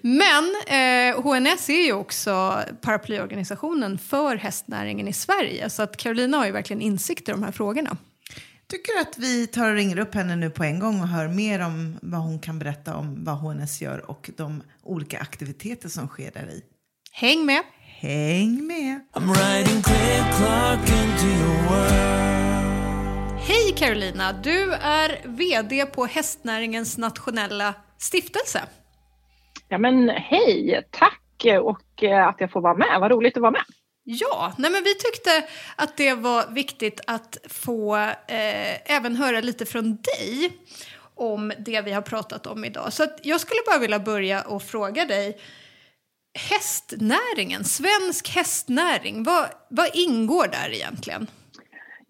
[0.00, 5.70] Men eh, HNS är ju också paraplyorganisationen för hästnäringen i Sverige.
[5.70, 7.96] Så att Carolina har ju verkligen insikt i de här frågorna.
[8.70, 11.60] Tycker att vi tar och ringer upp henne nu på en gång och hör mer
[11.60, 16.30] om vad hon kan berätta om vad HNS gör och de olika aktiviteter som sker
[16.30, 16.62] där i.
[17.12, 17.62] Häng med!
[17.80, 19.00] Häng med!
[19.12, 22.20] I'm riding Craig Clark into your world.
[23.40, 28.62] Hej Carolina, du är VD på hästnäringens nationella stiftelse.
[29.68, 33.00] Ja men hej, tack och eh, att jag får vara med.
[33.00, 33.64] Vad roligt att vara med.
[34.04, 39.66] Ja, nej men vi tyckte att det var viktigt att få eh, även höra lite
[39.66, 40.52] från dig
[41.14, 42.92] om det vi har pratat om idag.
[42.92, 45.40] Så jag skulle bara vilja börja och fråga dig.
[46.38, 51.26] Hästnäringen, svensk hästnäring, vad, vad ingår där egentligen?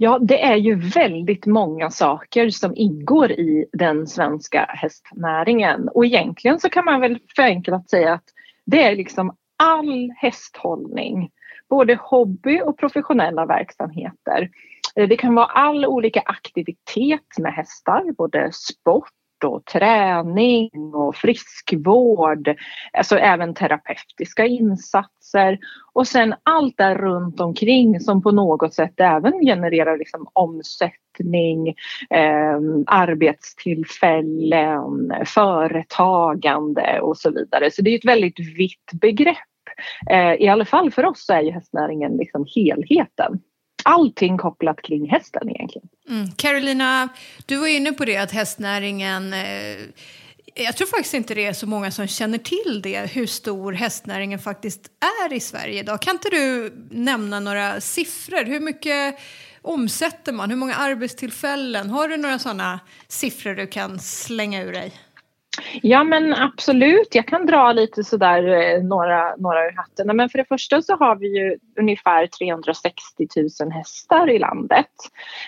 [0.03, 6.61] Ja, det är ju väldigt många saker som ingår i den svenska hästnäringen och egentligen
[6.61, 8.25] så kan man väl förenklat säga att
[8.67, 11.31] det är liksom all hästhållning,
[11.71, 14.51] både hobby och professionella verksamheter.
[14.97, 19.13] Eh, det kan vara all olika aktivitet med hästar, både sport
[19.45, 22.55] och träning och friskvård,
[22.93, 25.59] alltså även terapeutiska insatser
[25.93, 31.69] och sen allt där runt omkring som på något sätt även genererar liksom omsättning,
[32.11, 37.71] eh, arbetstillfällen, företagande och så vidare.
[37.71, 39.37] Så det är ett väldigt vitt begrepp.
[40.11, 43.41] Eh, I alla fall för oss så är ju hästnäringen liksom helheten.
[43.85, 45.89] Allting kopplat kring hästen egentligen.
[46.09, 46.31] Mm.
[46.37, 47.09] Carolina,
[47.47, 49.77] du var inne på det att hästnäringen eh,
[50.55, 54.39] jag tror faktiskt inte det är så många som känner till det, hur stor hästnäringen
[54.39, 54.91] faktiskt
[55.25, 56.03] är i Sverige idag.
[56.03, 58.45] Kan inte du nämna några siffror?
[58.45, 59.19] Hur mycket
[59.63, 60.51] omsätter man?
[60.51, 61.91] Hur många arbetstillfällen?
[61.91, 64.93] Har du några sådana siffror du kan slänga ur dig?
[65.83, 70.17] Ja men absolut, jag kan dra lite sådär eh, några, några ur hatten.
[70.17, 73.27] Men för det första så har vi ju ungefär 360
[73.61, 74.87] 000 hästar i landet.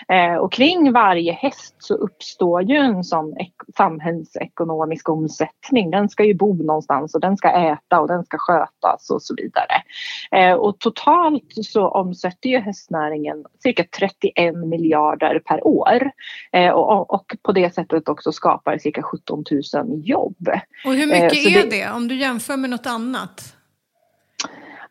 [0.07, 5.91] Eh, och kring varje häst så uppstår ju en sån ek- samhällsekonomisk omsättning.
[5.91, 9.35] Den ska ju bo någonstans och den ska äta och den ska skötas och så
[9.37, 9.83] vidare.
[10.31, 16.11] Eh, och totalt så omsätter ju hästnäringen cirka 31 miljarder per år.
[16.51, 20.47] Eh, och, och på det sättet också skapar cirka 17 000 jobb.
[20.85, 23.55] Och hur Eh, mycket så är det- det om du jämför med något annat?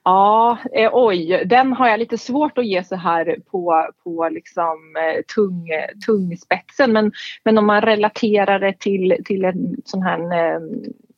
[0.04, 4.96] Ja, eh, oj, den har jag lite svårt att ge så här på, på liksom,
[4.96, 5.68] eh, tung,
[6.06, 6.92] tungspetsen.
[6.92, 7.12] Men,
[7.44, 10.18] men om man relaterar det till, till en sån här
[10.54, 10.60] eh,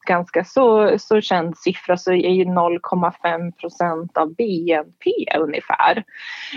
[0.07, 6.05] ganska så, så känd siffra så är ju 0,5 procent av BNP ungefär.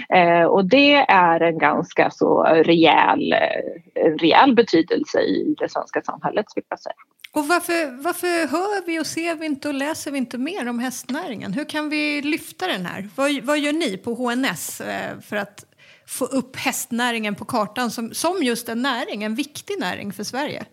[0.10, 6.02] Eh, och det är en ganska så rejäl, eh, en rejäl betydelse i det svenska
[6.02, 6.96] samhället skulle jag säga.
[7.38, 10.80] Och varför, varför hör vi och ser vi inte och läser vi inte mer om
[10.80, 11.54] hästnäringen?
[11.54, 13.10] Hur kan vi lyfta den här?
[13.16, 15.66] Vad, vad gör ni på HNS eh, för att
[16.06, 20.66] få upp hästnäringen på kartan som, som just en näring, en viktig näring för Sverige?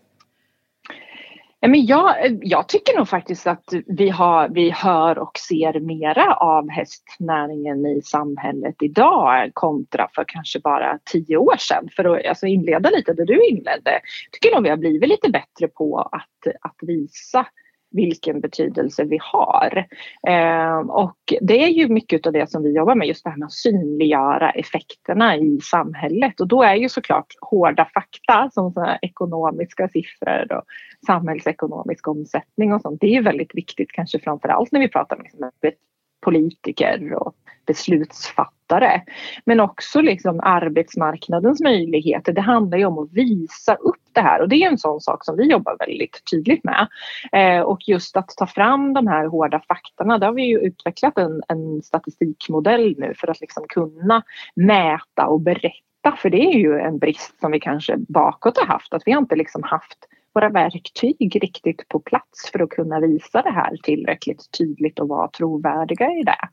[1.68, 6.70] Men jag, jag tycker nog faktiskt att vi, har, vi hör och ser mera av
[6.70, 11.88] hästnäringen i samhället idag kontra för kanske bara tio år sedan.
[11.96, 13.90] För att alltså inleda lite där du inledde.
[13.90, 17.46] Jag tycker nog vi har blivit lite bättre på att, att visa
[17.94, 19.86] vilken betydelse vi har.
[20.28, 23.36] Eh, och det är ju mycket av det som vi jobbar med, just det här
[23.36, 26.40] med att synliggöra effekterna i samhället.
[26.40, 30.64] Och då är ju såklart hårda fakta som såna ekonomiska siffror och
[31.06, 33.00] samhällsekonomisk omsättning och sånt.
[33.00, 35.26] Det är ju väldigt viktigt, kanske framför allt när vi pratar med
[36.24, 37.34] politiker och
[37.66, 39.02] beslutsfattare.
[39.44, 42.32] Men också liksom arbetsmarknadens möjligheter.
[42.32, 45.24] Det handlar ju om att visa upp det här och det är en sån sak
[45.24, 46.88] som vi jobbar väldigt tydligt med.
[47.32, 51.18] Eh, och just att ta fram de här hårda faktorna, där har vi ju utvecklat
[51.18, 54.22] en, en statistikmodell nu för att liksom kunna
[54.54, 58.94] mäta och berätta för det är ju en brist som vi kanske bakåt har haft,
[58.94, 59.98] att vi har inte liksom haft
[60.34, 65.28] våra verktyg riktigt på plats för att kunna visa det här tillräckligt tydligt och vara
[65.28, 66.48] trovärdiga i det.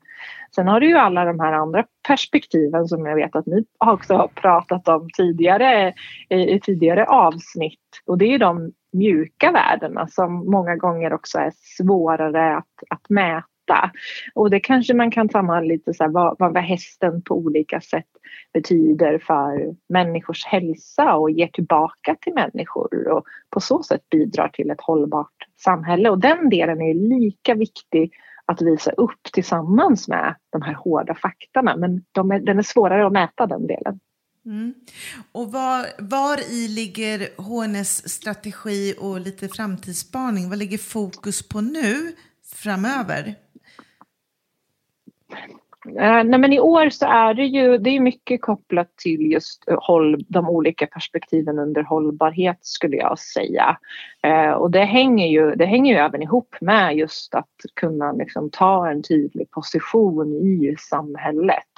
[0.55, 4.13] Sen har du ju alla de här andra perspektiven som jag vet att ni också
[4.13, 5.93] har pratat om tidigare
[6.29, 12.57] i tidigare avsnitt och det är de mjuka värdena som många gånger också är svårare
[12.57, 13.91] att, att mäta.
[14.33, 17.81] Och det kanske man kan ta med lite så här, vad, vad hästen på olika
[17.81, 18.05] sätt
[18.53, 24.69] betyder för människors hälsa och ger tillbaka till människor och på så sätt bidrar till
[24.69, 26.09] ett hållbart samhälle.
[26.09, 28.13] Och den delen är lika viktig
[28.45, 31.75] att visa upp tillsammans med de här hårda faktorna.
[31.75, 33.99] Men de är, den är svårare att mäta den delen.
[34.45, 34.73] Mm.
[35.31, 40.49] Och var, var i ligger HNS strategi och lite framtidsspaning?
[40.49, 42.15] Vad ligger fokus på nu
[42.55, 43.35] framöver?
[45.85, 49.67] Eh, nej men I år så är det ju det är mycket kopplat till just
[49.67, 53.77] eh, håll, de olika perspektiven under hållbarhet skulle jag säga.
[54.23, 58.49] Eh, och det hänger, ju, det hänger ju även ihop med just att kunna liksom
[58.49, 61.73] ta en tydlig position i samhället.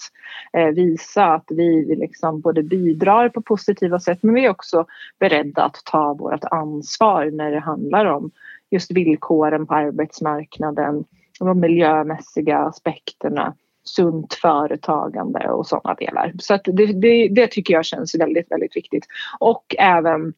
[0.54, 4.86] Eh, visa att vi liksom både bidrar på positiva sätt men vi är också
[5.20, 8.32] beredda att ta vårt ansvar när det handlar om
[8.72, 11.06] just villkoren på arbetsmarknaden
[11.39, 16.34] de miljömässiga aspekterna, sunt företagande och sådana delar.
[16.39, 19.05] Så att det, det, det, tycker jag känns väldigt, väldigt viktigt.
[19.39, 20.34] Och även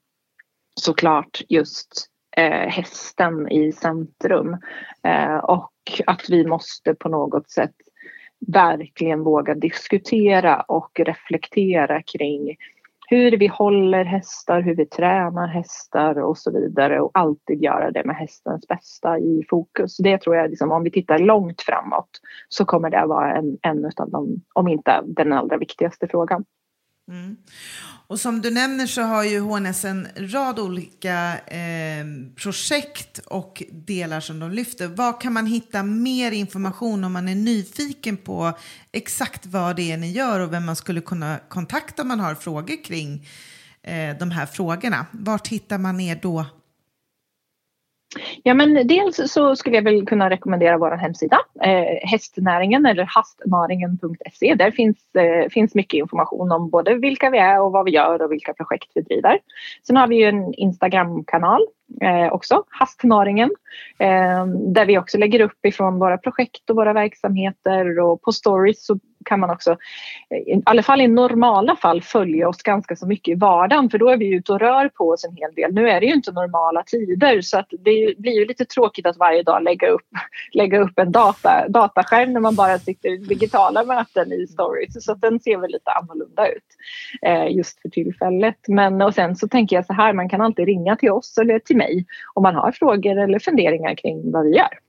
[0.81, 4.57] såklart just eh, hästen i centrum.
[5.03, 5.71] Eh, och
[6.05, 7.75] att vi måste på något sätt
[8.47, 12.55] verkligen våga diskutera och reflektera kring
[13.07, 18.03] hur vi håller hästar, hur vi tränar hästar och så vidare och alltid göra det
[18.05, 19.97] med hästens bästa i fokus.
[19.97, 22.09] Det tror jag, liksom, om vi tittar långt framåt
[22.49, 26.45] så kommer det vara en, en av de, om inte den allra viktigaste frågan.
[27.07, 27.37] Mm.
[28.07, 34.19] Och som du nämner så har ju HNS en rad olika eh, projekt och delar
[34.19, 34.87] som de lyfter.
[34.87, 38.57] Var kan man hitta mer information om man är nyfiken på
[38.91, 42.35] exakt vad det är ni gör och vem man skulle kunna kontakta om man har
[42.35, 43.27] frågor kring
[43.81, 45.05] eh, de här frågorna?
[45.11, 46.45] Vart hittar man er då?
[48.47, 54.55] Ja men dels så skulle jag väl kunna rekommendera vår hemsida eh, hästnäringen eller hastnaringen.se.
[54.55, 58.21] Där finns, eh, finns mycket information om både vilka vi är och vad vi gör
[58.21, 59.39] och vilka projekt vi driver.
[59.87, 61.61] Sen har vi ju en Instagramkanal
[62.01, 63.49] eh, också, Hastnaringen,
[63.99, 68.85] eh, där vi också lägger upp ifrån våra projekt och våra verksamheter och på stories
[68.85, 69.71] så kan man också,
[70.29, 73.97] eh, i alla fall i normala fall, följa oss ganska så mycket i vardagen för
[73.97, 75.73] då är vi ute och rör på oss en hel del.
[75.73, 79.17] Nu är det ju inte normala tider så att det blir ju lite tråkigt att
[79.17, 80.07] varje dag lägga upp,
[80.53, 85.11] lägga upp en data, dataskärm när man bara sitter i digitala möten i stories så
[85.11, 86.63] att den ser väl lite annorlunda ut
[87.21, 88.59] eh, just för tillfället.
[88.67, 91.59] Men och sen så tänker jag så här, man kan alltid ringa till oss eller
[91.59, 94.79] till mig om man har frågor eller funderingar kring vad vi gör.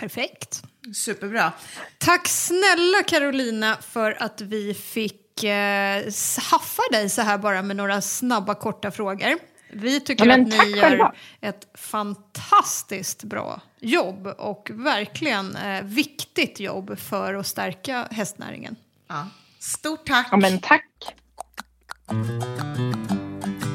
[0.00, 0.62] Perfekt.
[0.94, 1.52] Superbra.
[1.98, 6.02] Tack snälla Carolina för att vi fick eh,
[6.50, 9.38] haffa dig så här bara med några snabba korta frågor.
[9.74, 10.50] Vi tycker Ja, att ni
[10.80, 11.14] själva.
[11.40, 18.76] gör ett fantastiskt bra jobb och verkligen eh, viktigt jobb för att stärka hästnäringen.
[19.08, 19.26] Ja.
[19.60, 20.28] Stort tack.
[20.30, 20.86] Ja men tack.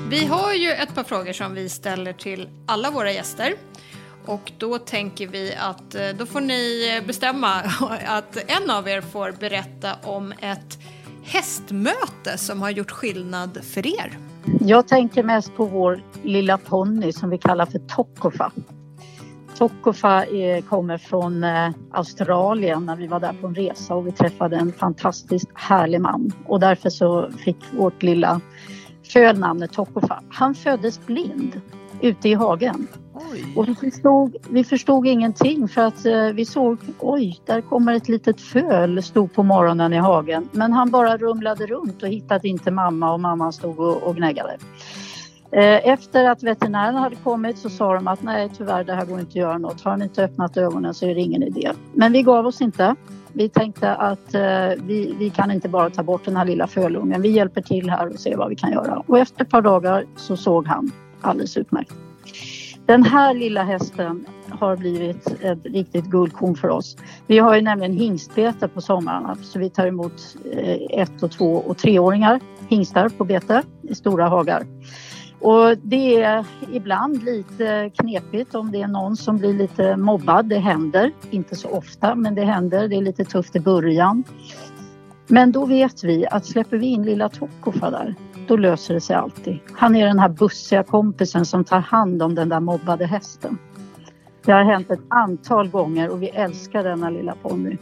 [0.09, 3.53] Vi har ju ett par frågor som vi ställer till alla våra gäster.
[4.25, 7.53] Och då tänker vi att eh, då får ni bestämma
[8.07, 10.79] att en av er får berätta om ett
[11.23, 14.17] hästmöte som har gjort skillnad för er.
[14.59, 18.51] Jag tänker mest på vår lilla ponny som vi kallar för Tokofa.
[19.57, 24.11] Tokofa eh, kommer från eh, Australien när vi var där på en resa och vi
[24.11, 28.41] träffade en fantastiskt härlig man och därför så fick vårt lilla
[29.11, 30.23] föl namnet Tokofa.
[30.29, 31.61] Han föddes blind
[32.01, 32.87] ute i hagen
[33.31, 33.53] Oj.
[33.55, 38.09] Och vi förstod, vi förstod ingenting för att eh, vi såg, oj, där kommer ett
[38.09, 40.49] litet föl, stod på morgonen i hagen.
[40.51, 44.57] Men han bara rumlade runt och hittade inte mamma och mamman stod och, och gnäggade.
[45.51, 49.19] Eh, Efter att veterinären hade kommit så sa de att nej tyvärr det här går
[49.19, 49.81] inte att göra något.
[49.81, 51.71] Har han inte öppnat ögonen så är det ingen idé.
[51.93, 52.95] Men vi gav oss inte.
[53.37, 54.41] Vi tänkte att eh,
[54.83, 57.21] vi, vi kan inte bara ta bort den här lilla fölungen.
[57.21, 59.03] Vi hjälper till här och ser vad vi kan göra.
[59.07, 61.93] Och efter ett par dagar så såg han alldeles utmärkt.
[62.85, 66.97] Den här lilla hästen har blivit ett riktigt guldkorn för oss.
[67.27, 71.53] Vi har ju nämligen hingstbete på somrarna så vi tar emot eh, ett och två
[71.53, 74.63] och treåringar hingstar på bete i stora hagar.
[75.39, 80.45] Och det är ibland lite knepigt om det är någon som blir lite mobbad.
[80.45, 82.87] Det händer, inte så ofta, men det händer.
[82.87, 84.23] Det är lite tufft i början.
[85.27, 88.15] Men då vet vi att släpper vi in lilla Tokofa där,
[88.47, 89.59] då löser det sig alltid.
[89.73, 93.57] Han är den här bussiga kompisen som tar hand om den där mobbade hästen.
[94.45, 97.77] Det har hänt ett antal gånger och vi älskar denna lilla ponny.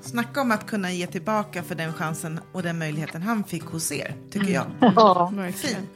[0.00, 3.92] Snacka om att kunna ge tillbaka för den chansen och den möjligheten han fick hos
[3.92, 4.64] er, tycker jag.
[4.96, 5.86] Ja, Verkligen.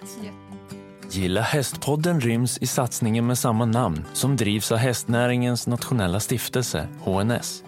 [1.10, 7.64] Gilla hästpodden ryms i satsningen med samma namn som drivs av hästnäringens nationella stiftelse, HNS.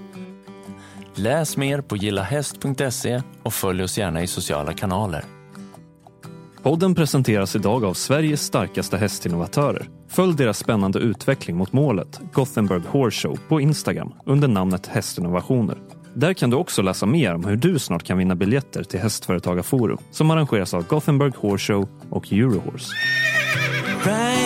[1.15, 5.25] Läs mer på gillahäst.se och följ oss gärna i sociala kanaler.
[6.63, 9.89] Podden presenteras idag av Sveriges starkaste hästinnovatörer.
[10.09, 15.79] Följ deras spännande utveckling mot målet, Gothenburg Horse Show, på Instagram under namnet Hästinnovationer.
[16.17, 19.99] Där kan du också läsa mer om hur du snart kan vinna biljetter till Hästföretagarforum
[20.11, 22.93] som arrangeras av Gothenburg Horse Show och Eurohorse.
[24.05, 24.46] Right